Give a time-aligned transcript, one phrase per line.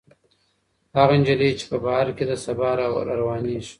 [0.97, 3.69] هغه نجلۍ چې په بهر کې ده، سبا راروانېږي.